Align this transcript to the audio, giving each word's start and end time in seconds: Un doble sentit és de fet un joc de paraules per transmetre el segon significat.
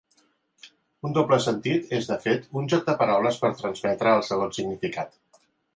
Un 1.09 1.13
doble 1.17 1.39
sentit 1.47 1.93
és 1.99 2.09
de 2.13 2.19
fet 2.25 2.49
un 2.63 2.67
joc 2.75 2.89
de 2.91 2.99
paraules 3.03 3.41
per 3.45 3.55
transmetre 3.61 4.19
el 4.21 4.29
segon 4.31 4.59
significat. 4.63 5.21